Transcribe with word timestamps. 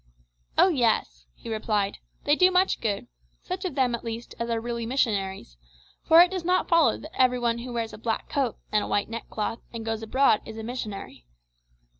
"Oh 0.57 0.69
yes," 0.69 1.27
he 1.35 1.47
replied, 1.47 1.99
"they 2.23 2.35
do 2.35 2.49
much 2.49 2.81
good, 2.81 3.05
such 3.43 3.65
of 3.65 3.75
them 3.75 3.93
at 3.93 4.03
least 4.03 4.33
as 4.39 4.49
really 4.49 4.83
are 4.85 4.87
missionaries; 4.87 5.57
for 6.01 6.21
it 6.21 6.31
does 6.31 6.43
not 6.43 6.67
follow 6.67 6.97
that 6.97 7.11
every 7.21 7.37
one 7.37 7.59
who 7.59 7.71
wears 7.71 7.93
a 7.93 7.99
black 7.99 8.27
coat 8.27 8.57
and 8.71 8.89
white 8.89 9.09
neck 9.09 9.29
cloth, 9.29 9.59
and 9.71 9.85
goes 9.85 10.01
abroad, 10.01 10.41
is 10.43 10.57
a 10.57 10.63
missionary. 10.63 11.27